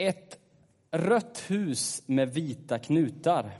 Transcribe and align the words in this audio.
Ett 0.00 0.38
rött 0.90 1.44
hus 1.48 2.02
med 2.06 2.34
vita 2.34 2.78
knutar. 2.78 3.50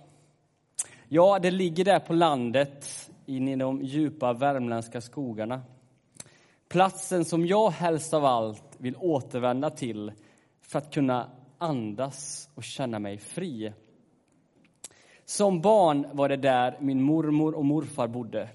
Ja, 1.08 1.38
det 1.38 1.50
ligger 1.50 1.84
där 1.84 1.98
på 1.98 2.12
landet 2.12 3.10
inne 3.26 3.52
i 3.52 3.57
de 3.57 3.83
djupa 3.83 4.33
värmländska 4.33 5.00
skogarna. 5.00 5.63
Platsen 6.68 7.25
som 7.25 7.47
jag 7.47 7.71
helst 7.71 8.14
av 8.14 8.25
allt 8.25 8.77
vill 8.79 8.96
återvända 8.96 9.71
till 9.71 10.12
för 10.61 10.79
att 10.79 10.95
kunna 10.95 11.30
andas 11.58 12.48
och 12.54 12.64
känna 12.64 12.98
mig 12.98 13.18
fri. 13.18 13.72
Som 15.25 15.61
barn 15.61 16.07
var 16.12 16.29
det 16.29 16.36
där 16.36 16.77
min 16.80 17.02
mormor 17.02 17.54
och 17.54 17.64
morfar 17.64 18.09
bodde. 18.09 18.48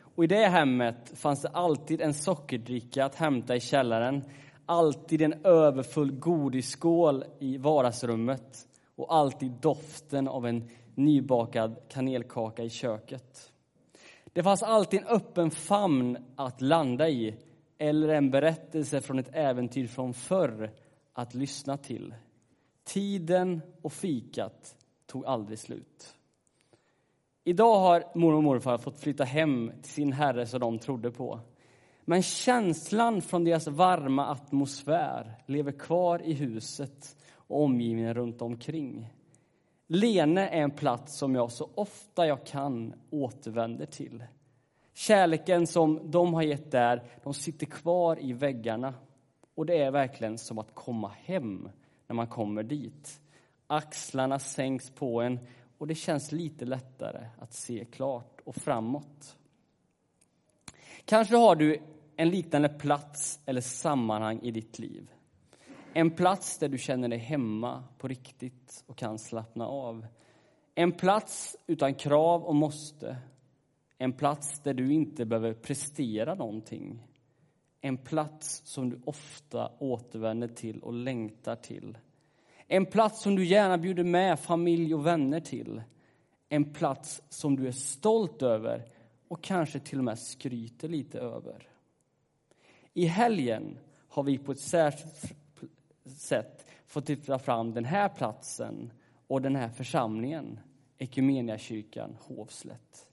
Och 0.00 0.24
I 0.24 0.26
det 0.26 0.46
hemmet 0.46 1.12
fanns 1.14 1.42
det 1.42 1.48
alltid 1.48 2.00
en 2.00 2.14
sockerdricka 2.14 3.04
att 3.04 3.14
hämta 3.14 3.56
i 3.56 3.60
källaren 3.60 4.24
alltid 4.66 5.22
en 5.22 5.44
överfull 5.44 6.12
godisskål 6.12 7.24
i 7.38 7.58
vardagsrummet 7.58 8.68
och 8.96 9.14
alltid 9.14 9.50
doften 9.50 10.28
av 10.28 10.46
en 10.46 10.68
nybakad 10.94 11.76
kanelkaka 11.88 12.62
i 12.62 12.70
köket. 12.70 13.52
Det 14.24 14.42
fanns 14.42 14.62
alltid 14.62 15.00
en 15.00 15.06
öppen 15.06 15.50
famn 15.50 16.18
att 16.36 16.60
landa 16.60 17.08
i 17.08 17.36
eller 17.78 18.08
en 18.08 18.30
berättelse 18.30 19.00
från 19.00 19.18
ett 19.18 19.30
äventyr 19.32 19.86
från 19.86 20.14
förr 20.14 20.70
att 21.12 21.34
lyssna 21.34 21.76
till. 21.76 22.14
Tiden 22.84 23.62
och 23.82 23.92
fikat 23.92 24.76
tog 25.06 25.26
aldrig 25.26 25.58
slut. 25.58 26.14
Idag 27.44 27.80
har 27.80 28.04
mormor 28.14 28.36
och 28.36 28.42
morfar 28.42 28.78
fått 28.78 29.00
flytta 29.00 29.24
hem 29.24 29.72
till 29.82 29.92
sin 29.92 30.12
herre 30.12 30.46
som 30.46 30.60
de 30.60 30.78
trodde 30.78 31.10
på. 31.10 31.40
Men 32.08 32.22
känslan 32.22 33.22
från 33.22 33.44
deras 33.44 33.66
varma 33.66 34.26
atmosfär 34.26 35.34
lever 35.46 35.72
kvar 35.72 36.22
i 36.22 36.32
huset 36.32 37.16
och 37.34 37.62
omgivningen 37.62 38.14
runt 38.14 38.42
omkring. 38.42 39.12
Lene 39.86 40.48
är 40.48 40.62
en 40.62 40.70
plats 40.70 41.18
som 41.18 41.34
jag 41.34 41.52
så 41.52 41.70
ofta 41.74 42.26
jag 42.26 42.46
kan 42.46 42.94
återvänder 43.10 43.86
till. 43.86 44.24
Kärleken 44.94 45.66
som 45.66 46.10
de 46.10 46.34
har 46.34 46.42
gett 46.42 46.70
där, 46.70 47.02
de 47.22 47.34
sitter 47.34 47.66
kvar 47.66 48.18
i 48.20 48.32
väggarna. 48.32 48.94
Och 49.54 49.66
det 49.66 49.82
är 49.82 49.90
verkligen 49.90 50.38
som 50.38 50.58
att 50.58 50.74
komma 50.74 51.12
hem 51.24 51.68
när 52.06 52.14
man 52.14 52.26
kommer 52.26 52.62
dit. 52.62 53.20
Axlarna 53.66 54.38
sänks 54.38 54.90
på 54.90 55.20
en 55.20 55.38
och 55.78 55.86
det 55.86 55.94
känns 55.94 56.32
lite 56.32 56.64
lättare 56.64 57.26
att 57.38 57.54
se 57.54 57.84
klart 57.84 58.40
och 58.44 58.56
framåt. 58.56 59.36
Kanske 61.04 61.36
har 61.36 61.56
du 61.56 61.80
en 62.16 62.30
liknande 62.30 62.68
plats 62.68 63.40
eller 63.46 63.60
sammanhang 63.60 64.40
i 64.42 64.50
ditt 64.50 64.78
liv. 64.78 65.10
En 65.92 66.10
plats 66.10 66.58
där 66.58 66.68
du 66.68 66.78
känner 66.78 67.08
dig 67.08 67.18
hemma 67.18 67.84
på 67.98 68.08
riktigt 68.08 68.84
och 68.86 68.96
kan 68.96 69.18
slappna 69.18 69.66
av. 69.66 70.06
En 70.74 70.92
plats 70.92 71.56
utan 71.66 71.94
krav 71.94 72.44
och 72.44 72.54
måste. 72.54 73.16
En 73.98 74.12
plats 74.12 74.60
där 74.60 74.74
du 74.74 74.92
inte 74.92 75.24
behöver 75.24 75.54
prestera 75.54 76.34
någonting. 76.34 77.06
En 77.80 77.96
plats 77.96 78.62
som 78.64 78.90
du 78.90 79.00
ofta 79.04 79.72
återvänder 79.78 80.48
till 80.48 80.80
och 80.80 80.92
längtar 80.92 81.56
till. 81.56 81.98
En 82.66 82.86
plats 82.86 83.22
som 83.22 83.36
du 83.36 83.44
gärna 83.44 83.78
bjuder 83.78 84.04
med 84.04 84.40
familj 84.40 84.94
och 84.94 85.06
vänner 85.06 85.40
till. 85.40 85.82
En 86.48 86.72
plats 86.72 87.22
som 87.28 87.56
du 87.56 87.66
är 87.66 87.72
stolt 87.72 88.42
över 88.42 88.88
och 89.28 89.42
kanske 89.42 89.80
till 89.80 89.98
och 89.98 90.04
med 90.04 90.18
skryter 90.18 90.88
lite 90.88 91.18
över. 91.18 91.68
I 92.96 93.06
helgen 93.06 93.78
har 94.08 94.22
vi 94.22 94.38
på 94.38 94.52
ett 94.52 94.60
särskilt 94.60 95.34
sätt 96.04 96.66
fått 96.86 97.08
lyfta 97.08 97.38
fram 97.38 97.74
den 97.74 97.84
här 97.84 98.08
platsen 98.08 98.92
och 99.26 99.42
den 99.42 99.56
här 99.56 99.68
församlingen, 99.68 100.60
Ekumeniakyrkan 100.98 102.16
Hovslätt. 102.20 103.08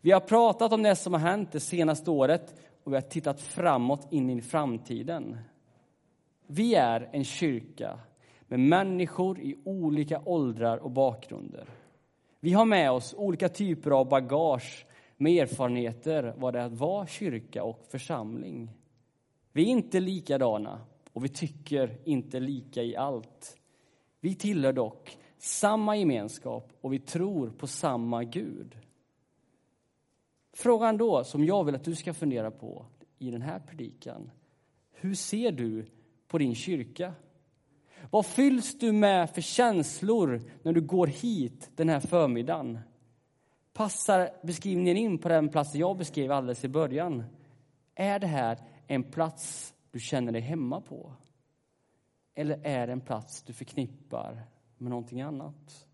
Vi 0.00 0.10
har 0.10 0.20
pratat 0.20 0.72
om 0.72 0.82
det 0.82 0.96
som 0.96 1.12
har 1.12 1.20
hänt 1.20 1.52
det 1.52 1.60
senaste 1.60 2.10
året 2.10 2.54
och 2.84 2.92
vi 2.92 2.96
har 2.96 3.02
tittat 3.02 3.40
framåt 3.40 4.12
in 4.12 4.30
i 4.30 4.40
framtiden. 4.40 5.38
Vi 6.46 6.74
är 6.74 7.08
en 7.12 7.24
kyrka 7.24 7.98
med 8.48 8.60
människor 8.60 9.40
i 9.40 9.56
olika 9.64 10.22
åldrar 10.24 10.78
och 10.78 10.90
bakgrunder. 10.90 11.68
Vi 12.40 12.52
har 12.52 12.64
med 12.64 12.90
oss 12.90 13.14
olika 13.18 13.48
typer 13.48 13.90
av 13.90 14.08
bagage 14.08 14.86
med 15.16 15.42
erfarenheter 15.42 16.34
vad 16.36 16.54
det 16.54 16.60
är 16.60 16.64
att 16.64 16.72
vara 16.72 17.06
kyrka 17.06 17.64
och 17.64 17.84
församling. 17.90 18.70
Vi 19.56 19.62
är 19.62 19.66
inte 19.66 20.00
likadana 20.00 20.80
och 21.12 21.24
vi 21.24 21.28
tycker 21.28 21.98
inte 22.04 22.40
lika 22.40 22.82
i 22.82 22.96
allt. 22.96 23.56
Vi 24.20 24.34
tillhör 24.34 24.72
dock 24.72 25.18
samma 25.38 25.96
gemenskap 25.96 26.72
och 26.80 26.92
vi 26.92 26.98
tror 26.98 27.50
på 27.50 27.66
samma 27.66 28.24
Gud. 28.24 28.76
Frågan 30.52 30.96
då, 30.96 31.24
som 31.24 31.44
jag 31.44 31.64
vill 31.64 31.74
att 31.74 31.84
du 31.84 31.94
ska 31.94 32.14
fundera 32.14 32.50
på 32.50 32.86
i 33.18 33.30
den 33.30 33.42
här 33.42 33.58
predikan. 33.58 34.30
Hur 34.92 35.14
ser 35.14 35.52
du 35.52 35.86
på 36.28 36.38
din 36.38 36.54
kyrka? 36.54 37.12
Vad 38.10 38.26
fylls 38.26 38.78
du 38.78 38.92
med 38.92 39.30
för 39.30 39.40
känslor 39.40 40.42
när 40.62 40.72
du 40.72 40.80
går 40.80 41.06
hit 41.06 41.70
den 41.76 41.88
här 41.88 42.00
förmiddagen? 42.00 42.78
Passar 43.72 44.30
beskrivningen 44.42 44.96
in 44.96 45.18
på 45.18 45.28
den 45.28 45.48
plats 45.48 45.74
jag 45.74 45.96
beskrev 45.96 46.32
alldeles 46.32 46.64
i 46.64 46.68
början? 46.68 47.24
Är 47.94 48.18
det 48.18 48.26
här 48.26 48.58
en 48.86 49.02
plats 49.02 49.74
du 49.90 50.00
känner 50.00 50.32
dig 50.32 50.40
hemma 50.40 50.80
på? 50.80 51.12
Eller 52.34 52.60
är 52.62 52.86
det 52.86 52.92
en 52.92 53.00
plats 53.00 53.42
du 53.42 53.52
förknippar 53.52 54.46
med 54.78 54.90
någonting 54.90 55.20
annat? 55.20 55.86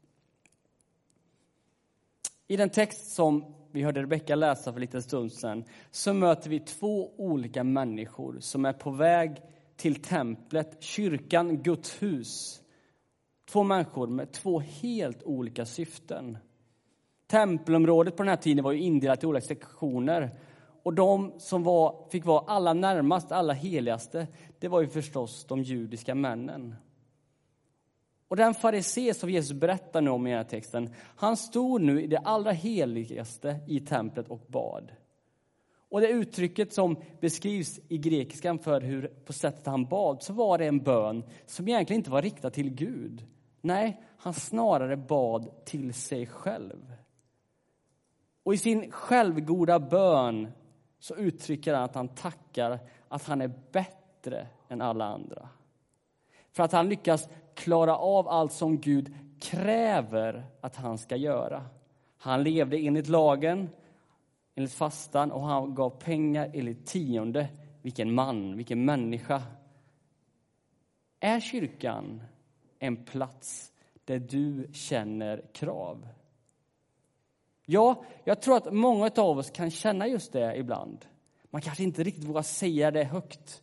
I 2.46 2.56
den 2.56 2.70
text 2.70 3.10
som 3.10 3.54
vi 3.70 3.82
hörde 3.82 4.02
Rebecka 4.02 4.34
läsa 4.34 4.72
för 4.72 4.94
en 4.94 5.02
stund 5.02 5.32
sedan 5.32 5.64
så 5.90 6.14
möter 6.14 6.50
vi 6.50 6.60
två 6.60 7.10
olika 7.16 7.64
människor 7.64 8.36
som 8.40 8.64
är 8.64 8.72
på 8.72 8.90
väg 8.90 9.42
till 9.76 10.02
templet, 10.02 10.82
kyrkan, 10.82 11.62
Guds 11.62 12.02
hus. 12.02 12.62
Två 13.44 13.62
människor 13.62 14.06
med 14.06 14.32
två 14.32 14.60
helt 14.60 15.22
olika 15.22 15.66
syften. 15.66 16.38
Tempelområdet 17.26 18.16
på 18.16 18.22
den 18.22 18.30
här 18.30 18.36
tiden 18.36 18.64
var 18.64 18.72
ju 18.72 18.80
indelat 18.80 19.24
i 19.24 19.26
olika 19.26 19.46
sektioner 19.46 20.38
och 20.82 20.94
de 20.94 21.32
som 21.38 21.62
var, 21.62 22.08
fick 22.10 22.24
vara 22.24 22.44
allra 22.46 22.72
närmast, 22.72 23.32
allra 23.32 23.52
heligaste, 23.52 24.26
det 24.58 24.68
var 24.68 24.80
ju 24.80 24.88
förstås 24.88 25.44
de 25.44 25.62
judiska 25.62 26.14
männen. 26.14 26.74
Och 28.28 28.36
den 28.36 28.54
farisé 28.54 29.14
som 29.14 29.30
Jesus 29.30 29.52
berättar 29.52 30.00
nu 30.00 30.10
om 30.10 30.26
i 30.26 30.30
den 30.30 30.36
här 30.36 30.44
texten, 30.44 30.94
han 31.16 31.36
stod 31.36 31.80
nu 31.80 32.02
i 32.02 32.06
det 32.06 32.18
allra 32.18 32.52
heligaste 32.52 33.60
i 33.66 33.80
templet 33.80 34.28
och 34.28 34.40
bad. 34.46 34.92
Och 35.90 36.00
det 36.00 36.08
uttrycket 36.08 36.72
som 36.72 36.96
beskrivs 37.20 37.80
i 37.88 37.98
grekiskan 37.98 38.58
för 38.58 38.80
hur 38.80 39.06
på 39.06 39.32
sättet 39.32 39.66
han 39.66 39.84
bad, 39.84 40.22
så 40.22 40.32
var 40.32 40.58
det 40.58 40.66
en 40.66 40.78
bön 40.78 41.24
som 41.46 41.68
egentligen 41.68 42.00
inte 42.00 42.10
var 42.10 42.22
riktad 42.22 42.50
till 42.50 42.70
Gud. 42.70 43.26
Nej, 43.60 44.02
han 44.16 44.34
snarare 44.34 44.96
bad 44.96 45.64
till 45.64 45.94
sig 45.94 46.26
själv. 46.26 46.92
Och 48.42 48.54
i 48.54 48.58
sin 48.58 48.90
självgoda 48.90 49.80
bön 49.80 50.52
så 51.02 51.14
uttrycker 51.14 51.74
han 51.74 51.82
att 51.82 51.94
han 51.94 52.08
tackar 52.08 52.78
att 53.08 53.24
han 53.24 53.40
är 53.40 53.52
bättre 53.72 54.46
än 54.68 54.80
alla 54.80 55.04
andra. 55.04 55.48
För 56.50 56.62
att 56.62 56.72
han 56.72 56.88
lyckas 56.88 57.28
klara 57.54 57.96
av 57.96 58.28
allt 58.28 58.52
som 58.52 58.80
Gud 58.80 59.14
kräver 59.40 60.46
att 60.60 60.76
han 60.76 60.98
ska 60.98 61.16
göra. 61.16 61.64
Han 62.16 62.42
levde 62.42 62.78
enligt 62.78 63.08
lagen, 63.08 63.70
enligt 64.54 64.72
fastan 64.72 65.32
och 65.32 65.42
han 65.42 65.74
gav 65.74 65.90
pengar 65.90 66.50
enligt 66.54 66.86
tionde. 66.86 67.48
Vilken 67.82 68.14
man, 68.14 68.56
vilken 68.56 68.84
människa. 68.84 69.42
Är 71.20 71.40
kyrkan 71.40 72.22
en 72.78 73.04
plats 73.04 73.72
där 74.04 74.18
du 74.18 74.68
känner 74.72 75.42
krav? 75.52 76.08
Ja, 77.66 78.04
jag 78.24 78.42
tror 78.42 78.56
att 78.56 78.72
många 78.72 79.10
av 79.16 79.38
oss 79.38 79.50
kan 79.50 79.70
känna 79.70 80.06
just 80.06 80.32
det 80.32 80.56
ibland. 80.56 81.04
Man 81.50 81.62
kanske 81.62 81.82
inte 81.82 82.02
riktigt 82.02 82.24
vågar 82.24 82.42
säga 82.42 82.90
det 82.90 83.04
högt. 83.04 83.62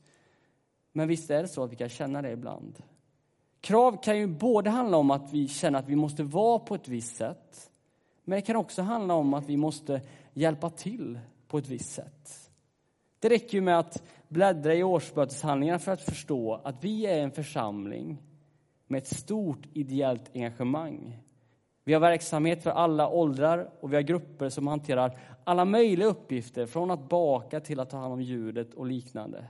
Men 0.91 1.07
visst 1.07 1.29
är 1.29 1.41
det 1.41 1.47
så 1.47 1.63
att 1.63 1.71
vi 1.71 1.75
kan 1.75 1.89
känna 1.89 2.21
det 2.21 2.31
ibland. 2.31 2.83
Krav 3.61 4.03
kan 4.03 4.17
ju 4.17 4.27
både 4.27 4.69
handla 4.69 4.97
om 4.97 5.11
att 5.11 5.33
vi 5.33 5.47
känner 5.47 5.79
att 5.79 5.89
vi 5.89 5.95
måste 5.95 6.23
vara 6.23 6.59
på 6.59 6.75
ett 6.75 6.87
visst 6.87 7.15
sätt. 7.15 7.71
Men 8.23 8.35
det 8.35 8.41
kan 8.41 8.55
också 8.55 8.81
handla 8.81 9.13
om 9.13 9.33
att 9.33 9.49
vi 9.49 9.57
måste 9.57 10.01
hjälpa 10.33 10.69
till 10.69 11.19
på 11.47 11.57
ett 11.57 11.67
visst 11.67 11.93
sätt. 11.93 12.51
Det 13.19 13.29
räcker 13.29 13.53
ju 13.53 13.61
med 13.61 13.79
att 13.79 14.03
bläddra 14.27 14.75
i 14.75 14.83
årsböteshandlingarna 14.83 15.79
för 15.79 15.91
att 15.91 16.01
förstå 16.01 16.61
att 16.63 16.83
vi 16.83 17.05
är 17.05 17.19
en 17.19 17.31
församling 17.31 18.17
med 18.87 18.97
ett 18.97 19.07
stort 19.07 19.67
ideellt 19.73 20.35
engagemang. 20.35 21.17
Vi 21.83 21.93
har 21.93 21.99
verksamhet 21.99 22.63
för 22.63 22.71
alla 22.71 23.09
åldrar 23.09 23.69
och 23.79 23.91
vi 23.91 23.95
har 23.95 24.03
grupper 24.03 24.49
som 24.49 24.67
hanterar 24.67 25.19
alla 25.43 25.65
möjliga 25.65 26.07
uppgifter 26.07 26.65
från 26.65 26.91
att 26.91 27.09
baka 27.09 27.59
till 27.59 27.79
att 27.79 27.89
ta 27.89 27.97
hand 27.97 28.13
om 28.13 28.21
ljudet 28.21 28.73
och 28.73 28.85
liknande. 28.85 29.45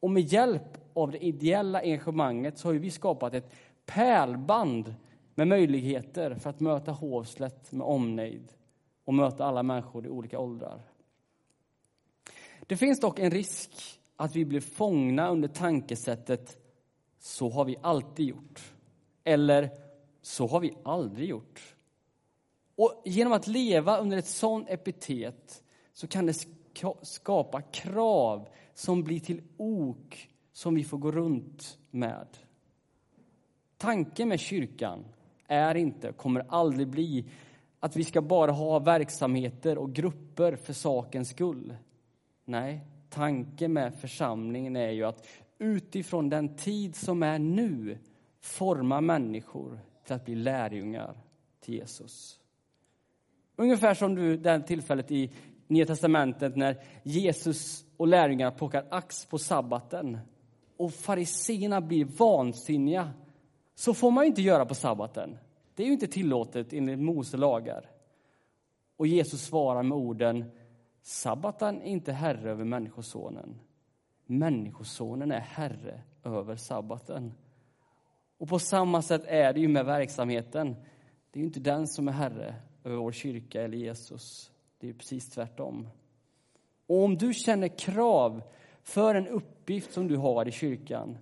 Och 0.00 0.10
med 0.10 0.22
hjälp 0.22 0.78
av 0.92 1.10
det 1.10 1.24
ideella 1.24 1.80
engagemanget 1.80 2.58
så 2.58 2.68
har 2.68 2.74
vi 2.74 2.90
skapat 2.90 3.34
ett 3.34 3.52
pärlband 3.86 4.94
med 5.34 5.48
möjligheter 5.48 6.34
för 6.34 6.50
att 6.50 6.60
möta 6.60 6.92
Hovslätt 6.92 7.72
med 7.72 7.86
omnejd 7.86 8.52
och 9.04 9.14
möta 9.14 9.44
alla 9.44 9.62
människor 9.62 10.06
i 10.06 10.10
olika 10.10 10.38
åldrar. 10.38 10.82
Det 12.66 12.76
finns 12.76 13.00
dock 13.00 13.18
en 13.18 13.30
risk 13.30 14.00
att 14.16 14.36
vi 14.36 14.44
blir 14.44 14.60
fångna 14.60 15.30
under 15.30 15.48
tankesättet 15.48 16.58
så 17.18 17.50
har 17.50 17.64
vi 17.64 17.76
alltid 17.82 18.26
gjort. 18.26 18.72
Eller 19.24 19.70
så 20.26 20.46
har 20.46 20.60
vi 20.60 20.74
aldrig 20.82 21.28
gjort. 21.28 21.76
Och 22.76 23.02
genom 23.04 23.32
att 23.32 23.46
leva 23.46 23.98
under 23.98 24.16
ett 24.16 24.26
sådant 24.26 24.70
epitet 24.70 25.62
så 25.92 26.06
kan 26.06 26.26
det 26.26 26.46
skapa 27.02 27.62
krav 27.62 28.48
som 28.74 29.02
blir 29.04 29.20
till 29.20 29.42
ok 29.56 30.28
som 30.52 30.74
vi 30.74 30.84
får 30.84 30.98
gå 30.98 31.12
runt 31.12 31.78
med. 31.90 32.26
Tanken 33.76 34.28
med 34.28 34.40
kyrkan 34.40 35.04
är 35.46 35.74
inte, 35.74 36.12
kommer 36.12 36.46
aldrig 36.48 36.88
bli, 36.88 37.24
att 37.80 37.96
vi 37.96 38.04
ska 38.04 38.22
bara 38.22 38.52
ha 38.52 38.78
verksamheter 38.78 39.78
och 39.78 39.92
grupper 39.92 40.56
för 40.56 40.72
sakens 40.72 41.28
skull. 41.28 41.76
Nej, 42.44 42.80
tanken 43.10 43.72
med 43.72 43.94
församlingen 43.94 44.76
är 44.76 44.90
ju 44.90 45.04
att 45.04 45.26
utifrån 45.58 46.28
den 46.28 46.56
tid 46.56 46.96
som 46.96 47.22
är 47.22 47.38
nu 47.38 47.98
forma 48.40 49.00
människor 49.00 49.80
till 50.04 50.14
att 50.14 50.24
bli 50.24 50.34
lärjungar 50.34 51.16
till 51.60 51.74
Jesus. 51.74 52.40
Ungefär 53.56 53.94
som 53.94 54.14
du 54.14 54.36
det 54.36 54.60
tillfället 54.60 55.10
i 55.10 55.30
Nya 55.66 55.86
testamentet 55.86 56.56
när 56.56 56.82
Jesus 57.02 57.84
och 57.96 58.08
lärjungarna 58.08 58.50
plockar 58.50 58.86
ax 58.90 59.26
på 59.26 59.38
sabbaten 59.38 60.18
och 60.76 60.92
fariseerna 60.92 61.80
blir 61.80 62.04
vansinniga. 62.04 63.10
Så 63.74 63.94
får 63.94 64.10
man 64.10 64.24
inte 64.24 64.42
göra 64.42 64.66
på 64.66 64.74
sabbaten. 64.74 65.38
Det 65.74 65.82
är 65.82 65.86
ju 65.86 65.92
inte 65.92 66.06
tillåtet 66.06 66.72
enligt 66.72 66.98
Mose 66.98 67.36
lagar. 67.36 67.90
Och 68.96 69.06
Jesus 69.06 69.44
svarar 69.44 69.82
med 69.82 69.98
orden 69.98 70.50
Sabbaten 71.02 71.82
är 71.82 71.86
inte 71.86 72.12
herre 72.12 72.50
över 72.50 72.64
Människosonen. 72.64 73.60
Människosonen 74.26 75.32
är 75.32 75.40
herre 75.40 76.02
över 76.24 76.56
sabbaten. 76.56 77.32
Och 78.44 78.48
på 78.48 78.58
samma 78.58 79.02
sätt 79.02 79.22
är 79.26 79.52
det 79.52 79.60
ju 79.60 79.68
med 79.68 79.84
verksamheten. 79.84 80.76
Det 81.30 81.38
är 81.38 81.40
ju 81.40 81.46
inte 81.46 81.60
den 81.60 81.86
som 81.86 82.08
är 82.08 82.12
herre 82.12 82.54
över 82.84 82.96
vår 82.96 83.12
kyrka 83.12 83.62
eller 83.62 83.78
Jesus. 83.78 84.50
Det 84.78 84.88
är 84.88 84.92
precis 84.92 85.30
tvärtom. 85.30 85.88
Och 86.86 87.02
om 87.02 87.18
du 87.18 87.34
känner 87.34 87.68
krav 87.68 88.42
för 88.82 89.14
en 89.14 89.28
uppgift 89.28 89.92
som 89.92 90.08
du 90.08 90.16
har 90.16 90.48
i 90.48 90.50
kyrkan, 90.52 91.18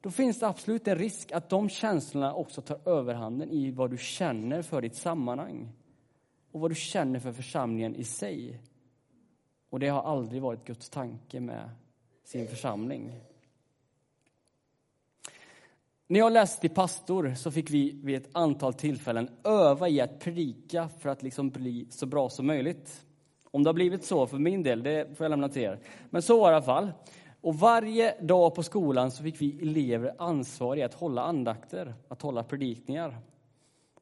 då 0.00 0.10
finns 0.10 0.38
det 0.38 0.48
absolut 0.48 0.88
en 0.88 0.98
risk 0.98 1.32
att 1.32 1.48
de 1.48 1.68
känslorna 1.68 2.34
också 2.34 2.62
tar 2.62 2.88
överhanden 2.88 3.50
i 3.50 3.70
vad 3.70 3.90
du 3.90 3.98
känner 3.98 4.62
för 4.62 4.82
ditt 4.82 4.96
sammanhang 4.96 5.72
och 6.52 6.60
vad 6.60 6.70
du 6.70 6.74
känner 6.74 7.18
för 7.18 7.32
församlingen 7.32 7.94
i 7.94 8.04
sig. 8.04 8.60
Och 9.70 9.80
det 9.80 9.88
har 9.88 10.02
aldrig 10.02 10.42
varit 10.42 10.64
Guds 10.64 10.90
tanke 10.90 11.40
med 11.40 11.70
sin 12.24 12.48
församling. 12.48 13.12
När 16.08 16.20
jag 16.20 16.32
läste 16.32 16.60
till 16.60 16.70
pastor 16.70 17.34
så 17.36 17.50
fick 17.50 17.70
vi 17.70 18.00
vid 18.02 18.16
ett 18.16 18.28
antal 18.32 18.74
tillfällen 18.74 19.28
öva 19.44 19.88
i 19.88 20.00
att 20.00 20.20
predika 20.20 20.88
för 20.88 21.08
att 21.08 21.22
liksom 21.22 21.50
bli 21.50 21.86
så 21.90 22.06
bra 22.06 22.28
som 22.28 22.46
möjligt. 22.46 23.04
Om 23.50 23.62
det 23.62 23.68
har 23.68 23.74
blivit 23.74 24.04
så 24.04 24.26
för 24.26 24.38
min 24.38 24.62
del, 24.62 24.82
det 24.82 25.16
får 25.16 25.24
jag 25.24 25.30
lämna 25.30 25.48
till 25.48 25.62
er. 25.62 25.78
Men 26.10 26.22
så 26.22 26.40
var 26.40 26.50
det 26.50 26.52
i 26.52 26.56
alla 26.56 26.64
fall. 26.64 26.92
Och 27.40 27.54
varje 27.54 28.20
dag 28.20 28.54
på 28.54 28.62
skolan 28.62 29.10
så 29.10 29.22
fick 29.22 29.40
vi 29.40 29.62
elever 29.62 30.14
ansvar 30.18 30.76
i 30.76 30.82
att 30.82 30.94
hålla 30.94 31.22
andakter, 31.22 31.94
att 32.08 32.22
hålla 32.22 32.42
predikningar. 32.42 33.16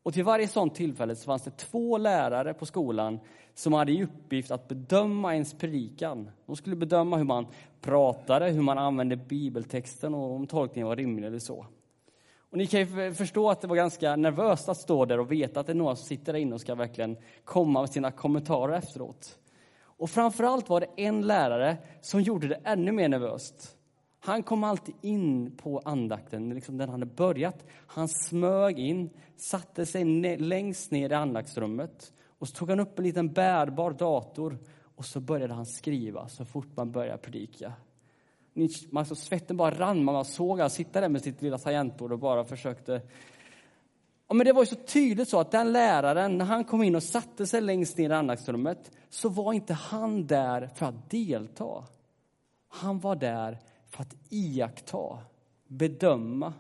Och 0.03 0.15
till 0.15 0.25
varje 0.25 0.49
sådant 0.49 0.75
tillfälle 0.75 1.17
så 1.17 1.25
fanns 1.25 1.43
det 1.43 1.57
två 1.57 1.99
lärare 1.99 2.55
på 2.55 2.67
skolan 2.67 3.19
som 3.55 3.73
hade 3.73 3.93
i 3.93 4.05
uppgift 4.05 4.51
att 4.51 4.69
bedöma 4.69 5.35
ens 5.35 5.55
predikan. 5.55 6.31
De 6.47 6.57
skulle 6.57 6.77
bedöma 6.77 7.17
hur 7.17 7.25
man 7.25 7.47
pratade, 7.81 8.51
hur 8.51 8.63
man 8.63 8.79
använde 8.79 9.17
bibeltexten 9.17 10.15
och 10.15 10.35
om 10.35 10.47
tolkningen 10.47 10.89
var 10.89 10.97
rimlig 10.97 11.27
eller 11.27 11.39
så. 11.39 11.67
Och 12.55 12.59
ni 12.59 12.67
kan 12.67 12.81
ju 12.81 13.15
förstå 13.15 13.51
att 13.51 13.61
det 13.61 13.67
var 13.67 13.77
ganska 13.77 14.17
nervöst 14.17 14.69
att 14.69 14.77
stå 14.77 15.05
där 15.05 15.21
och 15.21 15.33
veta 15.33 15.61
att 15.61 15.67
det 15.67 15.73
är 15.73 15.75
några 15.75 15.97
som 15.97 16.07
sitter 16.07 16.33
där 16.33 16.41
inne 16.41 16.55
och 16.55 16.61
ska 16.61 16.75
verkligen 16.75 17.17
komma 17.45 17.81
med 17.81 17.91
sina 17.91 18.11
kommentarer 18.11 18.77
efteråt. 18.77 19.39
Och 19.81 20.11
framförallt 20.11 20.69
var 20.69 20.81
det 20.81 20.87
en 20.97 21.27
lärare 21.27 21.77
som 22.01 22.21
gjorde 22.21 22.49
det 22.49 22.61
ännu 22.65 22.93
mer 22.93 23.09
nervöst. 23.09 23.77
Han 24.21 24.43
kom 24.43 24.65
alltid 24.65 24.95
in 25.01 25.57
på 25.57 25.83
andakten, 25.85 26.51
liksom 26.51 26.77
den 26.79 26.89
hade 26.89 27.07
börjat. 27.07 27.65
Han 27.87 28.09
smög 28.09 28.79
in, 28.79 29.11
satte 29.37 29.87
sig 29.87 30.05
längst 30.39 30.91
ner 30.91 31.11
i 31.11 31.15
andaktsrummet 31.15 32.13
och 32.39 32.49
så 32.49 32.55
tog 32.55 32.71
han 32.71 32.81
upp 32.81 32.99
en 32.99 33.05
liten 33.05 33.33
bärbar 33.33 33.91
dator 33.91 34.59
och 34.97 35.05
så 35.05 35.21
började 35.21 35.55
han 35.55 35.67
skriva 35.67 36.29
så 36.29 36.45
fort 36.45 36.77
man 36.77 36.93
började 36.93 37.19
predika 37.19 37.73
alltså, 38.97 39.15
svetten 39.15 39.57
bara 39.57 39.71
rann, 39.71 40.05
man 40.05 40.25
såg 40.25 40.61
han 40.61 40.71
sitta 40.71 41.01
där 41.01 41.09
med 41.09 41.23
sitt 41.23 41.43
lilla 41.43 41.59
tangentbord 41.59 42.13
och 42.13 42.19
bara 42.19 42.45
försökte 42.45 43.03
Ja, 44.29 44.35
men 44.35 44.47
det 44.47 44.53
var 44.53 44.63
ju 44.63 44.67
så 44.67 44.77
tydligt 44.77 45.29
så 45.29 45.41
att 45.41 45.51
den 45.51 45.73
läraren, 45.73 46.39
när 46.39 46.45
han 46.45 46.65
kom 46.65 46.83
in 46.83 46.97
och 46.97 47.03
satte 47.03 47.47
sig 47.47 47.61
längst 47.61 47.99
ner 47.99 48.11
i 48.11 48.13
andaktsrummet, 48.13 48.91
så 49.09 49.29
var 49.29 49.53
inte 49.53 49.75
han 49.75 50.27
där 50.27 50.67
för 50.75 50.87
att 50.87 51.11
delta. 51.11 51.85
Han 52.69 52.99
var 52.99 53.17
där 53.17 53.59
för 53.89 54.03
att 54.03 54.15
iaktta, 54.29 55.19
bedöma. 55.67 56.53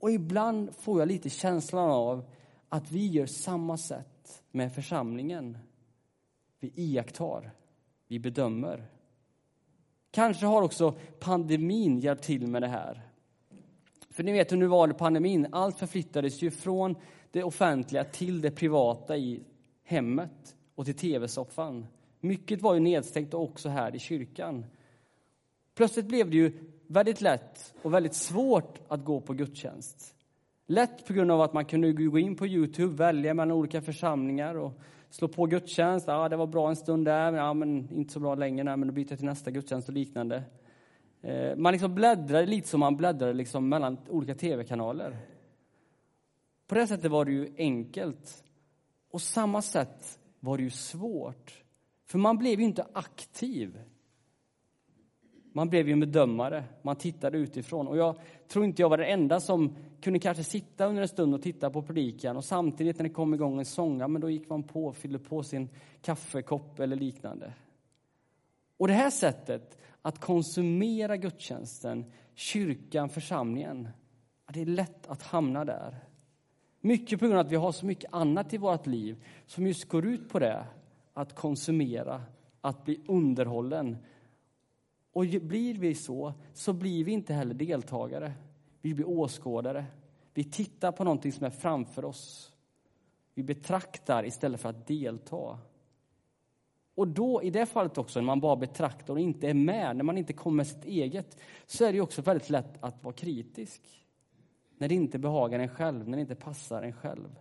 Och 0.00 0.10
ibland 0.10 0.76
får 0.76 1.00
jag 1.00 1.08
lite 1.08 1.30
känslan 1.30 1.90
av 1.90 2.24
att 2.68 2.90
vi 2.90 3.06
gör 3.06 3.26
samma 3.26 3.76
sätt 3.76 4.42
med 4.50 4.74
församlingen. 4.74 5.58
Vi 6.60 6.72
iakttar, 6.76 7.50
vi 8.08 8.18
bedömer. 8.18 8.90
Kanske 10.12 10.46
har 10.46 10.62
också 10.62 10.94
pandemin 11.20 12.00
hjälpt 12.00 12.24
till 12.24 12.46
med 12.46 12.62
det 12.62 12.68
här. 12.68 13.02
För 14.10 14.22
ni 14.22 14.32
vet 14.32 14.52
hur 14.52 14.56
nu 14.56 14.66
var 14.66 14.86
det 14.86 14.94
pandemin. 14.94 15.46
Allt 15.52 15.78
förflyttades 15.78 16.42
ju 16.42 16.50
från 16.50 16.96
det 17.30 17.44
offentliga 17.44 18.04
till 18.04 18.40
det 18.40 18.50
privata 18.50 19.16
i 19.16 19.42
hemmet 19.84 20.56
och 20.74 20.84
till 20.84 20.94
tv-soffan. 20.94 21.86
Mycket 22.20 22.62
var 22.62 22.74
ju 22.74 22.80
nedstängt 22.80 23.34
också 23.34 23.68
här 23.68 23.96
i 23.96 23.98
kyrkan. 23.98 24.64
Plötsligt 25.74 26.06
blev 26.06 26.30
det 26.30 26.36
ju 26.36 26.52
väldigt 26.86 27.20
lätt 27.20 27.74
och 27.82 27.94
väldigt 27.94 28.14
svårt 28.14 28.80
att 28.88 29.04
gå 29.04 29.20
på 29.20 29.32
gudstjänst. 29.32 30.14
Lätt 30.66 31.06
på 31.06 31.12
grund 31.12 31.30
av 31.30 31.40
att 31.40 31.52
man 31.52 31.64
kunde 31.64 31.92
gå 31.92 32.18
in 32.18 32.36
på 32.36 32.46
Youtube, 32.46 32.96
välja 32.96 33.34
mellan 33.34 33.56
olika 33.56 33.82
församlingar 33.82 34.54
och 34.54 34.80
slå 35.12 35.28
på 35.28 35.46
gudstjänst. 35.46 36.08
Ja, 36.08 36.28
det 36.28 36.36
var 36.36 36.46
bra 36.46 36.68
en 36.68 36.76
stund 36.76 37.04
där, 37.04 37.32
ja, 37.32 37.54
men 37.54 37.92
inte 37.92 38.12
så 38.12 38.20
bra 38.20 38.34
längre, 38.34 38.64
nej, 38.64 38.76
men 38.76 38.88
då 38.88 38.94
byter 38.94 39.06
jag 39.10 39.18
till 39.18 39.26
nästa 39.26 39.50
gudstjänst 39.50 39.88
och 39.88 39.94
liknande. 39.94 40.42
Eh, 41.22 41.56
man 41.56 41.72
liksom 41.72 41.94
bläddrade 41.94 42.46
lite 42.46 42.68
som 42.68 42.80
man 42.80 42.96
bläddrade 42.96 43.32
liksom 43.32 43.68
mellan 43.68 43.98
olika 44.08 44.34
tv-kanaler. 44.34 45.16
På 46.66 46.74
det 46.74 46.86
sättet 46.86 47.10
var 47.10 47.24
det 47.24 47.32
ju 47.32 47.54
enkelt. 47.56 48.44
Och 49.10 49.22
samma 49.22 49.62
sätt 49.62 50.18
var 50.40 50.56
det 50.56 50.62
ju 50.62 50.70
svårt. 50.70 51.64
För 52.06 52.18
man 52.18 52.38
blev 52.38 52.60
ju 52.60 52.64
inte 52.64 52.86
aktiv. 52.92 53.80
Man 55.54 55.68
blev 55.68 55.86
ju 55.86 55.92
en 55.92 56.00
bedömare, 56.00 56.64
man 56.82 56.96
tittade 56.96 57.38
utifrån. 57.38 57.88
Och 57.88 57.96
jag 57.96 58.16
tror 58.48 58.64
inte 58.64 58.82
jag 58.82 58.88
var 58.88 58.98
den 58.98 59.20
enda 59.20 59.40
som 59.40 59.76
kunde 60.02 60.18
kanske 60.18 60.44
sitta 60.44 60.86
under 60.86 61.02
en 61.02 61.08
stund 61.08 61.34
och 61.34 61.42
titta 61.42 61.70
på 61.70 61.82
predikan 61.82 62.36
och 62.36 62.44
samtidigt 62.44 62.98
när 62.98 63.02
det 63.02 63.10
kom 63.10 63.34
igång 63.34 63.58
en 63.58 63.64
sång, 63.64 63.98
men 63.98 64.20
då 64.20 64.30
gick 64.30 64.48
man 64.48 64.62
på 64.62 64.86
och 64.86 64.96
fyllde 64.96 65.18
på 65.18 65.42
sin 65.42 65.68
kaffekopp 66.02 66.80
eller 66.80 66.96
liknande. 66.96 67.52
Och 68.76 68.88
det 68.88 68.94
här 68.94 69.10
sättet 69.10 69.78
att 70.02 70.18
konsumera 70.18 71.16
gudstjänsten, 71.16 72.04
kyrkan, 72.34 73.08
församlingen, 73.08 73.88
det 74.52 74.60
är 74.60 74.66
lätt 74.66 75.06
att 75.06 75.22
hamna 75.22 75.64
där. 75.64 75.96
Mycket 76.80 77.20
på 77.20 77.26
grund 77.26 77.38
av 77.38 77.46
att 77.46 77.52
vi 77.52 77.56
har 77.56 77.72
så 77.72 77.86
mycket 77.86 78.12
annat 78.12 78.54
i 78.54 78.58
vårt 78.58 78.86
liv 78.86 79.24
som 79.46 79.66
just 79.66 79.88
går 79.88 80.06
ut 80.06 80.28
på 80.28 80.38
det, 80.38 80.66
att 81.14 81.34
konsumera, 81.34 82.22
att 82.60 82.84
bli 82.84 83.00
underhållen. 83.06 83.96
Och 85.12 85.24
blir 85.24 85.74
vi 85.74 85.94
så, 85.94 86.34
så 86.52 86.72
blir 86.72 87.04
vi 87.04 87.12
inte 87.12 87.34
heller 87.34 87.54
deltagare. 87.54 88.32
Vi 88.82 88.94
blir 88.94 89.08
åskådare. 89.08 89.84
Vi 90.34 90.44
tittar 90.44 90.92
på 90.92 91.04
någonting 91.04 91.32
som 91.32 91.46
är 91.46 91.50
framför 91.50 92.04
oss. 92.04 92.52
Vi 93.34 93.42
betraktar 93.42 94.24
istället 94.24 94.60
för 94.60 94.68
att 94.68 94.86
delta. 94.86 95.58
Och 96.94 97.08
då, 97.08 97.42
i 97.42 97.50
det 97.50 97.66
fallet 97.66 97.98
också, 97.98 98.20
när 98.20 98.26
man 98.26 98.40
bara 98.40 98.56
betraktar 98.56 99.14
och 99.14 99.20
inte 99.20 99.48
är 99.48 99.54
med, 99.54 99.96
när 99.96 100.04
man 100.04 100.18
inte 100.18 100.32
kommer 100.32 100.56
med 100.56 100.66
sitt 100.66 100.84
eget, 100.84 101.36
så 101.66 101.84
är 101.84 101.92
det 101.92 102.00
också 102.00 102.22
väldigt 102.22 102.50
lätt 102.50 102.84
att 102.84 103.04
vara 103.04 103.14
kritisk. 103.14 104.06
När 104.78 104.88
det 104.88 104.94
inte 104.94 105.18
behagar 105.18 105.58
en 105.58 105.68
själv, 105.68 106.08
när 106.08 106.16
det 106.16 106.20
inte 106.20 106.34
passar 106.34 106.82
en 106.82 106.92
själv. 106.92 107.38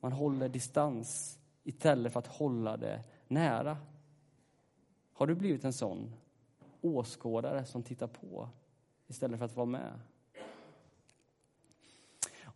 Man 0.00 0.12
håller 0.12 0.48
distans 0.48 1.38
istället 1.64 2.12
för 2.12 2.20
att 2.20 2.26
hålla 2.26 2.76
det 2.76 3.02
nära. 3.28 3.76
Har 5.12 5.26
du 5.26 5.34
blivit 5.34 5.64
en 5.64 5.72
sån? 5.72 6.12
åskådare 6.82 7.64
som 7.64 7.82
tittar 7.82 8.06
på 8.06 8.48
istället 9.06 9.38
för 9.38 9.44
att 9.44 9.56
vara 9.56 9.66
med. 9.66 10.00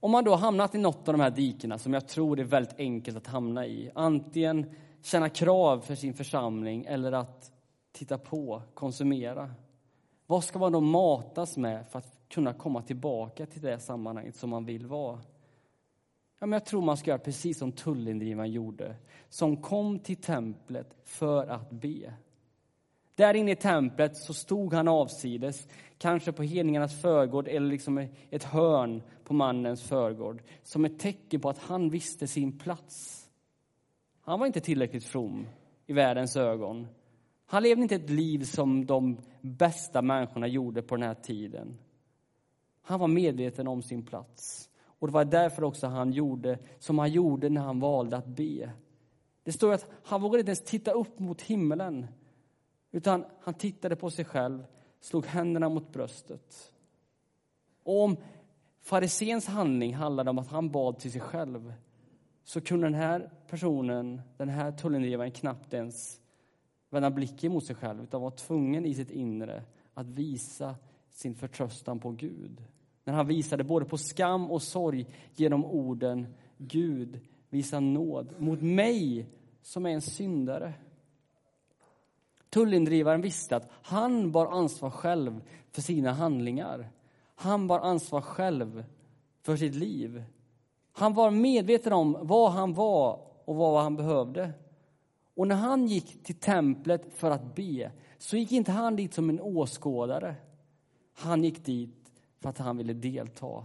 Om 0.00 0.10
man 0.10 0.24
då 0.24 0.34
hamnat 0.34 0.74
i 0.74 0.78
något 0.78 1.08
av 1.08 1.14
de 1.14 1.20
här 1.20 1.30
dikena 1.30 1.78
som 1.78 1.94
jag 1.94 2.08
tror 2.08 2.40
är 2.40 2.44
väldigt 2.44 2.78
enkelt 2.78 3.16
att 3.16 3.26
hamna 3.26 3.66
i, 3.66 3.90
antingen 3.94 4.70
känna 5.02 5.28
krav 5.28 5.80
för 5.80 5.94
sin 5.94 6.14
församling 6.14 6.84
eller 6.84 7.12
att 7.12 7.52
titta 7.92 8.18
på, 8.18 8.62
konsumera. 8.74 9.50
Vad 10.26 10.44
ska 10.44 10.58
man 10.58 10.72
då 10.72 10.80
matas 10.80 11.56
med 11.56 11.86
för 11.88 11.98
att 11.98 12.18
kunna 12.28 12.52
komma 12.52 12.82
tillbaka 12.82 13.46
till 13.46 13.62
det 13.62 13.78
sammanhanget 13.78 14.36
som 14.36 14.50
man 14.50 14.64
vill 14.64 14.86
vara? 14.86 15.20
Ja, 16.38 16.46
men 16.46 16.52
jag 16.52 16.66
tror 16.66 16.82
man 16.82 16.96
ska 16.96 17.10
göra 17.10 17.18
precis 17.18 17.58
som 17.58 17.72
tullindrivaren 17.72 18.52
gjorde, 18.52 18.96
som 19.28 19.56
kom 19.56 19.98
till 19.98 20.16
templet 20.16 20.96
för 21.04 21.46
att 21.46 21.70
be. 21.70 22.14
Där 23.16 23.34
inne 23.34 23.50
i 23.50 23.56
templet 23.56 24.16
så 24.16 24.34
stod 24.34 24.74
han 24.74 24.88
avsides, 24.88 25.68
kanske 25.98 26.32
på 26.32 26.42
hedningarnas 26.42 27.00
förgård 27.00 27.48
eller 27.48 27.68
liksom 27.68 28.08
ett 28.30 28.44
hörn 28.44 29.02
på 29.24 29.34
mannens 29.34 29.82
förgård, 29.82 30.42
som 30.62 30.84
ett 30.84 30.98
tecken 30.98 31.40
på 31.40 31.48
att 31.48 31.58
han 31.58 31.90
visste 31.90 32.26
sin 32.26 32.58
plats. 32.58 33.26
Han 34.20 34.40
var 34.40 34.46
inte 34.46 34.60
tillräckligt 34.60 35.04
from 35.04 35.46
i 35.86 35.92
världens 35.92 36.36
ögon. 36.36 36.86
Han 37.46 37.62
levde 37.62 37.82
inte 37.82 37.94
ett 37.94 38.10
liv 38.10 38.44
som 38.44 38.86
de 38.86 39.18
bästa 39.40 40.02
människorna 40.02 40.46
gjorde 40.46 40.82
på 40.82 40.96
den 40.96 41.02
här 41.02 41.14
tiden. 41.14 41.78
Han 42.82 43.00
var 43.00 43.08
medveten 43.08 43.68
om 43.68 43.82
sin 43.82 44.02
plats. 44.02 44.70
Och 44.98 45.06
det 45.06 45.12
var 45.12 45.24
därför 45.24 45.64
också 45.64 45.86
han 45.86 46.12
gjorde 46.12 46.58
som 46.78 46.98
han 46.98 47.10
gjorde 47.12 47.48
när 47.48 47.60
han 47.60 47.80
valde 47.80 48.16
att 48.16 48.26
be. 48.26 48.70
Det 49.42 49.52
står 49.52 49.72
att 49.72 49.86
han 50.04 50.22
vågade 50.22 50.40
inte 50.40 50.50
ens 50.50 50.64
titta 50.64 50.90
upp 50.90 51.18
mot 51.18 51.42
himlen, 51.42 52.06
utan 52.96 53.24
han 53.40 53.54
tittade 53.54 53.96
på 53.96 54.10
sig 54.10 54.24
själv, 54.24 54.66
slog 55.00 55.26
händerna 55.26 55.68
mot 55.68 55.92
bröstet. 55.92 56.72
Och 57.82 58.02
om 58.02 58.16
farisens 58.82 59.46
handling 59.46 59.94
handlade 59.94 60.30
om 60.30 60.38
att 60.38 60.48
han 60.48 60.70
bad 60.70 60.98
till 60.98 61.12
sig 61.12 61.20
själv, 61.20 61.72
så 62.44 62.60
kunde 62.60 62.86
den 62.86 62.94
här 62.94 63.30
personen, 63.48 64.20
den 64.36 64.48
här 64.48 64.72
tullindrivaren, 64.72 65.30
knappt 65.30 65.74
ens 65.74 66.20
vända 66.90 67.10
blicken 67.10 67.52
mot 67.52 67.64
sig 67.64 67.76
själv, 67.76 68.02
utan 68.02 68.22
var 68.22 68.30
tvungen 68.30 68.84
i 68.84 68.94
sitt 68.94 69.10
inre 69.10 69.62
att 69.94 70.06
visa 70.06 70.74
sin 71.10 71.34
förtröstan 71.34 71.98
på 71.98 72.10
Gud. 72.10 72.64
När 73.04 73.14
han 73.14 73.26
visade 73.26 73.64
både 73.64 73.86
på 73.86 73.98
skam 73.98 74.50
och 74.50 74.62
sorg 74.62 75.06
genom 75.34 75.64
orden 75.64 76.26
Gud, 76.58 77.20
visa 77.48 77.80
nåd 77.80 78.34
mot 78.38 78.62
mig 78.62 79.26
som 79.62 79.86
är 79.86 79.90
en 79.90 80.02
syndare. 80.02 80.74
Tullindrivaren 82.56 83.20
visste 83.20 83.56
att 83.56 83.68
han 83.82 84.32
bar 84.32 84.46
ansvar 84.46 84.90
själv 84.90 85.40
för 85.72 85.82
sina 85.82 86.12
handlingar. 86.12 86.90
Han 87.34 87.66
bar 87.66 87.78
ansvar 87.80 88.20
själv 88.20 88.84
för 89.42 89.56
sitt 89.56 89.74
liv. 89.74 90.24
Han 90.92 91.14
var 91.14 91.30
medveten 91.30 91.92
om 91.92 92.18
vad 92.20 92.52
han 92.52 92.74
var 92.74 93.20
och 93.44 93.56
vad 93.56 93.82
han 93.82 93.96
behövde. 93.96 94.52
Och 95.34 95.46
när 95.46 95.54
han 95.54 95.86
gick 95.86 96.22
till 96.24 96.34
templet 96.34 97.02
för 97.14 97.30
att 97.30 97.54
be 97.54 97.92
så 98.18 98.36
gick 98.36 98.52
inte 98.52 98.72
han 98.72 98.96
dit 98.96 99.14
som 99.14 99.30
en 99.30 99.40
åskådare. 99.40 100.34
Han 101.14 101.44
gick 101.44 101.64
dit 101.64 102.12
för 102.40 102.48
att 102.48 102.58
han 102.58 102.76
ville 102.76 102.92
delta. 102.92 103.64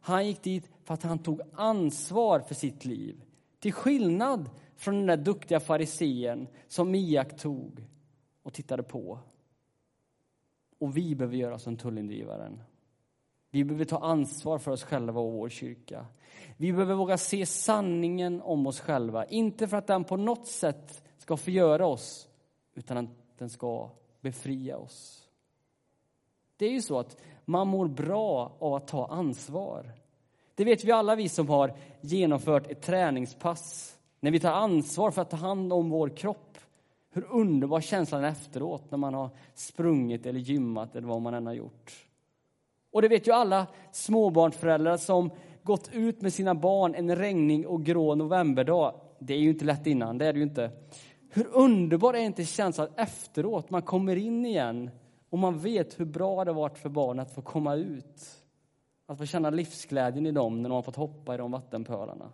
Han 0.00 0.26
gick 0.26 0.42
dit 0.42 0.70
för 0.84 0.94
att 0.94 1.02
han 1.02 1.18
tog 1.18 1.40
ansvar 1.52 2.40
för 2.40 2.54
sitt 2.54 2.84
liv. 2.84 3.22
Till 3.60 3.72
skillnad 3.72 4.50
från 4.76 4.94
den 4.94 5.06
där 5.06 5.16
duktiga 5.16 5.60
farisén 5.60 6.46
som 6.68 6.94
iakttog 6.94 7.86
och 8.42 8.52
tittade 8.52 8.82
på. 8.82 9.18
Och 10.78 10.96
vi 10.96 11.14
behöver 11.14 11.36
göra 11.36 11.58
som 11.58 11.76
tullindrivaren. 11.76 12.62
Vi 13.50 13.64
behöver 13.64 13.84
ta 13.84 13.98
ansvar 13.98 14.58
för 14.58 14.70
oss 14.70 14.84
själva 14.84 15.20
och 15.20 15.32
vår 15.32 15.48
kyrka. 15.48 16.06
Vi 16.56 16.72
behöver 16.72 16.94
våga 16.94 17.18
se 17.18 17.46
sanningen 17.46 18.42
om 18.42 18.66
oss 18.66 18.80
själva. 18.80 19.24
Inte 19.24 19.68
för 19.68 19.76
att 19.76 19.86
den 19.86 20.04
på 20.04 20.16
något 20.16 20.46
sätt 20.46 21.04
ska 21.18 21.36
förgöra 21.36 21.86
oss, 21.86 22.28
utan 22.74 22.96
att 22.96 23.38
den 23.38 23.50
ska 23.50 23.90
befria 24.20 24.78
oss. 24.78 25.28
Det 26.56 26.66
är 26.66 26.70
ju 26.70 26.82
så 26.82 26.98
att 26.98 27.16
man 27.44 27.68
mår 27.68 27.88
bra 27.88 28.56
av 28.58 28.74
att 28.74 28.88
ta 28.88 29.06
ansvar. 29.06 29.92
Det 30.54 30.64
vet 30.64 30.84
vi 30.84 30.92
alla 30.92 31.14
vi 31.14 31.28
som 31.28 31.48
har 31.48 31.76
genomfört 32.00 32.70
ett 32.70 32.82
träningspass. 32.82 33.98
När 34.20 34.30
vi 34.30 34.40
tar 34.40 34.52
ansvar 34.52 35.10
för 35.10 35.22
att 35.22 35.30
ta 35.30 35.36
hand 35.36 35.72
om 35.72 35.90
vår 35.90 36.08
kropp. 36.08 36.58
Hur 37.12 37.26
underbar 37.30 37.80
känslan 37.80 38.24
är 38.24 38.28
efteråt 38.28 38.90
när 38.90 38.98
man 38.98 39.14
har 39.14 39.30
sprungit 39.54 40.26
eller 40.26 40.40
gymmat 40.40 40.96
eller 40.96 41.08
vad 41.08 41.22
man 41.22 41.34
än 41.34 41.46
har 41.46 41.54
gjort. 41.54 42.06
Och 42.92 43.02
det 43.02 43.08
vet 43.08 43.28
ju 43.28 43.32
alla 43.32 43.66
småbarnsföräldrar 43.92 44.96
som 44.96 45.30
gått 45.62 45.90
ut 45.92 46.22
med 46.22 46.32
sina 46.32 46.54
barn 46.54 46.94
en 46.94 47.16
regnig 47.16 47.66
och 47.66 47.84
grå 47.84 48.14
novemberdag. 48.14 48.94
Det 49.18 49.34
är 49.34 49.38
ju 49.38 49.50
inte 49.50 49.64
lätt 49.64 49.86
innan, 49.86 50.18
det 50.18 50.26
är 50.26 50.32
det 50.32 50.38
ju 50.38 50.44
inte. 50.44 50.70
Hur 51.30 51.46
underbar 51.52 52.14
är 52.14 52.18
inte 52.18 52.44
känslan 52.44 52.88
efteråt? 52.96 53.70
Man 53.70 53.82
kommer 53.82 54.16
in 54.16 54.46
igen 54.46 54.90
och 55.30 55.38
man 55.38 55.58
vet 55.58 56.00
hur 56.00 56.04
bra 56.04 56.44
det 56.44 56.52
varit 56.52 56.78
för 56.78 56.88
barnet 56.88 57.26
att 57.26 57.34
få 57.34 57.42
komma 57.42 57.74
ut. 57.74 58.22
Att 59.06 59.18
få 59.18 59.26
känna 59.26 59.50
livsglädjen 59.50 60.26
i 60.26 60.32
dem 60.32 60.62
när 60.62 60.68
de 60.68 60.74
har 60.74 60.82
fått 60.82 60.96
hoppa 60.96 61.34
i 61.34 61.38
de 61.38 61.50
vattenpölarna. 61.50 62.32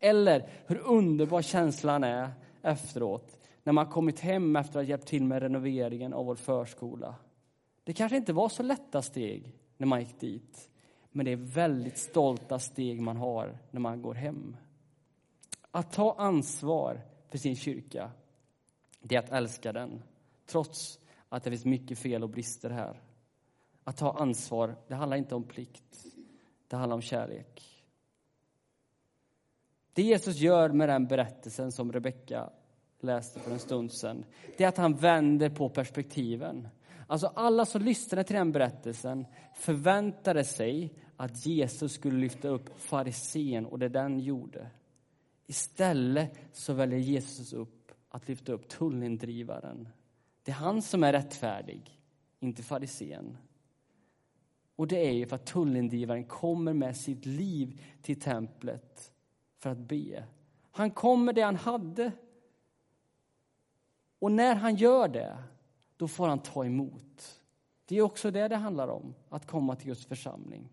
Eller 0.00 0.48
hur 0.66 0.78
underbar 0.78 1.42
känslan 1.42 2.04
är 2.04 2.30
efteråt 2.62 3.38
när 3.66 3.72
man 3.72 3.86
kommit 3.86 4.20
hem 4.20 4.56
efter 4.56 4.70
att 4.70 4.84
ha 4.86 4.90
hjälpt 4.90 5.06
till 5.06 5.24
med 5.24 5.42
renoveringen 5.42 6.12
av 6.12 6.26
vår 6.26 6.34
förskola. 6.34 7.14
Det 7.84 7.92
kanske 7.92 8.16
inte 8.16 8.32
var 8.32 8.48
så 8.48 8.62
lätta 8.62 9.02
steg 9.02 9.58
när 9.76 9.86
man 9.86 10.00
gick 10.00 10.20
dit, 10.20 10.70
men 11.10 11.26
det 11.26 11.32
är 11.32 11.36
väldigt 11.36 11.98
stolta 11.98 12.58
steg 12.58 13.00
man 13.00 13.16
har 13.16 13.58
när 13.70 13.80
man 13.80 14.02
går 14.02 14.14
hem. 14.14 14.56
Att 15.70 15.92
ta 15.92 16.14
ansvar 16.18 17.00
för 17.28 17.38
sin 17.38 17.56
kyrka, 17.56 18.10
det 19.00 19.14
är 19.14 19.18
att 19.18 19.30
älska 19.30 19.72
den, 19.72 20.02
trots 20.46 20.98
att 21.28 21.44
det 21.44 21.50
finns 21.50 21.64
mycket 21.64 21.98
fel 21.98 22.22
och 22.22 22.30
brister 22.30 22.70
här. 22.70 23.02
Att 23.84 23.96
ta 23.96 24.12
ansvar, 24.12 24.76
det 24.88 24.94
handlar 24.94 25.16
inte 25.16 25.34
om 25.34 25.44
plikt, 25.44 26.06
det 26.68 26.76
handlar 26.76 26.96
om 26.96 27.02
kärlek. 27.02 27.84
Det 29.92 30.02
Jesus 30.02 30.36
gör 30.36 30.68
med 30.68 30.88
den 30.88 31.06
berättelsen 31.06 31.72
som 31.72 31.92
Rebecka 31.92 32.50
läste 33.00 33.40
för 33.40 33.50
en 33.50 33.58
stund 33.58 33.92
sedan, 33.92 34.24
det 34.56 34.64
är 34.64 34.68
att 34.68 34.76
han 34.76 34.94
vänder 34.94 35.50
på 35.50 35.68
perspektiven. 35.68 36.68
Alltså 37.06 37.26
alla 37.26 37.64
som 37.64 37.82
lyssnade 37.82 38.24
till 38.24 38.36
den 38.36 38.52
berättelsen 38.52 39.26
förväntade 39.54 40.44
sig 40.44 40.94
att 41.16 41.46
Jesus 41.46 41.92
skulle 41.92 42.18
lyfta 42.18 42.48
upp 42.48 42.80
farisén 42.80 43.66
och 43.66 43.78
det 43.78 43.88
den 43.88 44.20
gjorde. 44.20 44.70
Istället 45.46 46.38
så 46.52 46.72
väljer 46.72 46.98
Jesus 46.98 47.52
upp 47.52 47.92
att 48.08 48.28
lyfta 48.28 48.52
upp 48.52 48.68
tullindrivaren. 48.68 49.88
Det 50.42 50.50
är 50.50 50.56
han 50.56 50.82
som 50.82 51.04
är 51.04 51.12
rättfärdig, 51.12 52.00
inte 52.40 52.62
farisén. 52.62 53.36
Och 54.76 54.86
det 54.86 55.08
är 55.08 55.12
ju 55.12 55.26
för 55.26 55.36
att 55.36 55.46
tullindrivaren 55.46 56.24
kommer 56.24 56.72
med 56.72 56.96
sitt 56.96 57.26
liv 57.26 57.80
till 58.02 58.20
templet 58.20 59.12
för 59.58 59.70
att 59.70 59.78
be. 59.78 60.24
Han 60.70 60.90
kom 60.90 61.24
med 61.24 61.34
det 61.34 61.42
han 61.42 61.56
hade. 61.56 62.12
Och 64.18 64.32
när 64.32 64.54
han 64.54 64.76
gör 64.76 65.08
det 65.08 65.38
då 65.96 66.08
får 66.08 66.28
han 66.28 66.38
ta 66.38 66.64
emot. 66.64 67.40
Det 67.84 67.98
är 67.98 68.02
också 68.02 68.30
det 68.30 68.48
det 68.48 68.56
handlar 68.56 68.88
om, 68.88 69.14
att 69.28 69.46
komma 69.46 69.76
till 69.76 69.86
Guds 69.86 70.06
församling. 70.06 70.68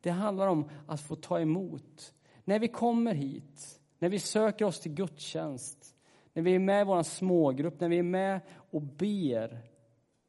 Det 0.00 0.10
handlar 0.10 0.46
om 0.46 0.68
att 0.86 1.00
få 1.00 1.16
ta 1.16 1.40
emot. 1.40 2.14
När 2.44 2.58
vi 2.58 2.68
kommer 2.68 3.14
hit, 3.14 3.80
när 3.98 4.08
vi 4.08 4.18
söker 4.18 4.64
oss 4.64 4.80
till 4.80 4.92
gudstjänst, 4.92 5.94
när 6.32 6.42
vi 6.42 6.54
är 6.54 6.58
med 6.58 6.80
i 6.80 6.84
vår 6.84 7.02
smågrupp, 7.02 7.80
när 7.80 7.88
vi 7.88 7.98
är 7.98 8.02
med 8.02 8.40
och 8.52 8.82
ber, 8.82 9.58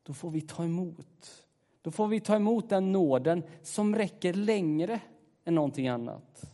då 0.04 0.14
får 0.14 0.32
vi 0.32 0.42
ta 0.42 0.64
emot. 0.64 1.46
Då 1.82 1.92
får 1.92 2.08
vi 2.08 2.20
ta 2.20 2.36
emot 2.36 2.70
den 2.70 2.92
nåden 2.92 3.44
som 3.62 3.96
räcker 3.96 4.34
längre 4.34 5.00
än 5.44 5.56
någonting 5.56 5.88
annat. 5.88 6.54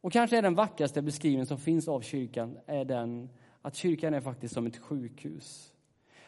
Och 0.00 0.12
kanske 0.12 0.38
är 0.38 0.42
den 0.42 0.54
vackraste 0.54 1.02
beskrivningen 1.02 1.46
som 1.46 1.58
finns 1.58 1.88
av 1.88 2.00
kyrkan 2.00 2.58
är 2.66 2.84
den 2.84 3.28
att 3.66 3.74
kyrkan 3.74 4.14
är 4.14 4.20
faktiskt 4.20 4.54
som 4.54 4.66
ett 4.66 4.76
sjukhus. 4.76 5.72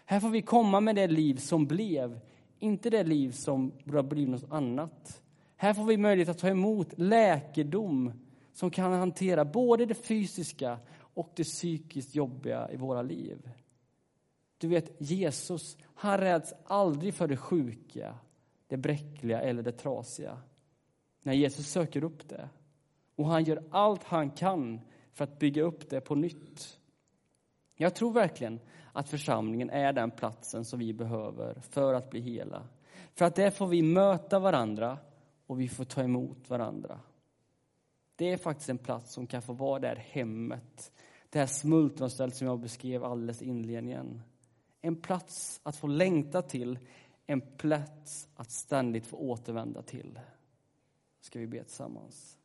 Här 0.05 0.21
får 0.21 0.29
vi 0.29 0.43
komma 0.43 0.81
med 0.81 0.97
det 0.97 1.07
liv 1.07 1.37
som 1.37 1.67
blev, 1.67 2.21
inte 2.59 2.91
det 2.91 3.05
liv 3.05 3.33
som 3.33 3.73
borde 3.85 3.99
ha 3.99 4.03
blivit 4.03 4.29
något 4.29 4.53
annat. 4.53 5.23
Här 5.57 5.75
får 5.75 5.85
vi 5.85 5.97
möjlighet 5.97 6.29
att 6.29 6.39
ta 6.39 6.49
emot 6.49 6.99
läkedom 6.99 8.13
som 8.53 8.71
kan 8.71 8.93
hantera 8.93 9.45
både 9.45 9.87
det 9.87 9.95
fysiska 9.95 10.79
och 10.99 11.33
det 11.37 11.45
psykiskt 11.45 12.15
jobbiga 12.15 12.71
i 12.73 12.77
våra 12.77 13.03
liv. 13.03 13.51
Du 14.59 14.69
vet, 14.69 14.97
Jesus, 14.99 15.77
han 15.95 16.19
räds 16.19 16.55
aldrig 16.65 17.15
för 17.15 17.29
det 17.29 17.37
sjuka, 17.37 18.15
det 18.67 18.77
bräckliga 18.77 19.41
eller 19.41 19.63
det 19.63 19.73
trasiga. 19.73 20.39
När 21.23 21.33
Jesus 21.33 21.69
söker 21.69 22.05
upp 22.05 22.29
det. 22.29 22.49
Och 23.17 23.27
han 23.27 23.45
gör 23.45 23.63
allt 23.71 24.05
han 24.05 24.31
kan 24.31 24.81
för 25.13 25.25
att 25.25 25.39
bygga 25.39 25.63
upp 25.63 25.91
det 25.91 26.01
på 26.01 26.15
nytt. 26.15 26.79
Jag 27.81 27.95
tror 27.95 28.13
verkligen 28.13 28.61
att 28.93 29.09
församlingen 29.09 29.71
är 29.71 29.93
den 29.93 30.11
platsen 30.11 30.65
som 30.65 30.79
vi 30.79 30.93
behöver 30.93 31.61
för 31.61 31.95
att 31.95 32.11
bli 32.11 32.21
hela. 32.21 32.69
För 33.15 33.25
att 33.25 33.35
där 33.35 33.51
får 33.51 33.67
vi 33.67 33.83
möta 33.83 34.39
varandra 34.39 34.99
och 35.47 35.61
vi 35.61 35.69
får 35.69 35.85
ta 35.85 36.03
emot 36.03 36.51
varandra. 36.51 37.01
Det 38.17 38.33
är 38.33 38.37
faktiskt 38.37 38.69
en 38.69 38.79
plats 38.79 39.13
som 39.13 39.27
kan 39.27 39.43
få 39.43 39.53
vara 39.53 39.79
det 39.79 39.89
här 39.89 39.97
hemmet, 39.97 40.93
det 41.31 41.39
här 41.39 41.47
smultronstället 41.47 42.37
som 42.37 42.47
jag 42.47 42.61
beskrev 42.61 43.05
alldeles 43.05 43.43
inledningen. 43.43 44.23
En 44.81 44.97
plats 44.97 45.61
att 45.63 45.77
få 45.77 45.87
längta 45.87 46.43
till, 46.43 46.79
en 47.27 47.41
plats 47.41 48.29
att 48.35 48.51
ständigt 48.51 49.07
få 49.07 49.17
återvända 49.17 49.83
till. 49.83 50.21
Ska 51.21 51.39
vi 51.39 51.47
be 51.47 51.65
tillsammans. 51.65 52.38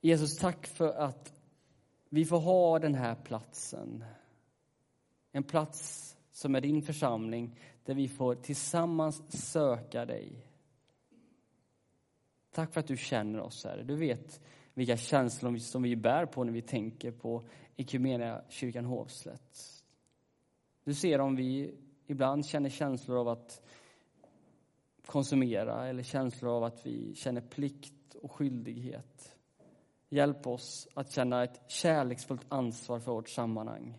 Jesus, 0.00 0.38
tack 0.38 0.66
för 0.66 0.92
att 0.92 1.32
vi 2.08 2.24
får 2.24 2.38
ha 2.38 2.78
den 2.78 2.94
här 2.94 3.14
platsen. 3.14 4.04
En 5.32 5.42
plats 5.42 6.16
som 6.30 6.54
är 6.54 6.60
din 6.60 6.82
församling, 6.82 7.58
där 7.84 7.94
vi 7.94 8.08
får 8.08 8.34
tillsammans 8.34 9.50
söka 9.52 10.04
dig. 10.04 10.46
Tack 12.50 12.72
för 12.72 12.80
att 12.80 12.86
du 12.86 12.96
känner 12.96 13.40
oss, 13.40 13.64
Herre. 13.64 13.82
Du 13.82 13.96
vet 13.96 14.40
vilka 14.74 14.96
känslor 14.96 15.58
som 15.58 15.82
vi 15.82 15.96
bär 15.96 16.26
på 16.26 16.44
när 16.44 16.52
vi 16.52 16.62
tänker 16.62 17.10
på 17.10 17.44
kyrkan 18.48 18.84
Hovslätt. 18.84 19.82
Du 20.84 20.94
ser 20.94 21.20
om 21.20 21.36
vi 21.36 21.74
ibland 22.06 22.46
känner 22.46 22.70
känslor 22.70 23.18
av 23.18 23.28
att 23.28 23.62
konsumera 25.06 25.88
eller 25.88 26.02
känslor 26.02 26.56
av 26.56 26.64
att 26.64 26.86
vi 26.86 27.14
känner 27.14 27.40
plikt 27.40 28.14
och 28.14 28.32
skyldighet. 28.32 29.36
Hjälp 30.12 30.46
oss 30.46 30.88
att 30.94 31.10
känna 31.10 31.44
ett 31.44 31.60
kärleksfullt 31.66 32.46
ansvar 32.48 32.98
för 32.98 33.12
vårt 33.12 33.28
sammanhang. 33.28 33.94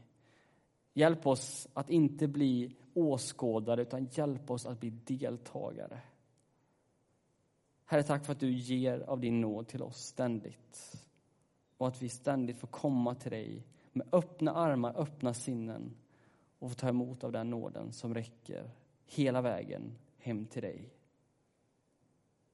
Hjälp 0.94 1.28
oss 1.28 1.68
att 1.74 1.90
inte 1.90 2.28
bli 2.28 2.76
åskådare, 2.94 3.82
utan 3.82 4.06
hjälp 4.06 4.52
oss 4.52 4.66
att 4.66 4.80
bli 4.80 4.90
deltagare. 4.90 6.02
Herre, 7.86 8.04
tack 8.04 8.26
för 8.26 8.32
att 8.32 8.40
du 8.40 8.52
ger 8.52 9.00
av 9.00 9.20
din 9.20 9.42
nåd 9.42 9.68
till 9.68 9.84
oss 9.84 9.98
ständigt. 9.98 11.06
Och 11.78 11.88
att 11.88 12.02
vi 12.02 12.10
ständigt 12.10 12.58
får 12.58 12.68
komma 12.68 13.16
till 13.16 13.32
dig 13.32 13.64
med 13.92 14.08
öppna 14.12 14.52
armar, 14.52 14.94
öppna 14.98 15.34
sinnen 15.34 15.96
och 16.60 16.70
få 16.70 16.76
ta 16.76 16.90
emot 16.90 17.24
av 17.24 17.32
den 17.32 17.50
nåden 17.50 17.92
som 17.92 18.14
räcker 18.14 18.72
hela 19.06 19.42
vägen 19.42 19.98
hem 20.18 20.46
till 20.46 20.62
dig. 20.62 20.90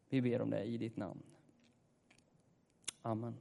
Vi 0.10 0.22
ber 0.22 0.42
om 0.42 0.50
det 0.50 0.64
i 0.64 0.78
ditt 0.78 0.98
namn. 0.98 1.24
Amen. 3.02 3.36